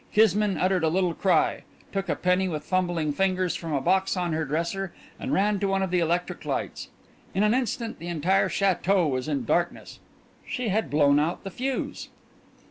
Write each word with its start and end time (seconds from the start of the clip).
Kismine 0.11 0.57
uttered 0.57 0.83
a 0.83 0.89
little 0.89 1.13
cry, 1.13 1.61
took 1.91 2.09
a 2.09 2.15
penny 2.15 2.47
with 2.47 2.63
fumbling 2.63 3.13
fingers 3.13 3.53
from 3.55 3.71
a 3.71 3.79
box 3.79 4.17
on 4.17 4.33
her 4.33 4.45
dresser, 4.45 4.91
and 5.19 5.31
ran 5.31 5.59
to 5.59 5.67
one 5.67 5.83
of 5.83 5.91
the 5.91 5.99
electric 5.99 6.43
lights. 6.43 6.87
In 7.35 7.43
an 7.43 7.53
instant 7.53 7.99
the 7.99 8.07
entire 8.07 8.49
château 8.49 9.07
was 9.07 9.27
in 9.27 9.45
darkness 9.45 9.99
she 10.43 10.69
had 10.69 10.89
blown 10.89 11.19
out 11.19 11.43
the 11.43 11.51
fuse. 11.51 12.09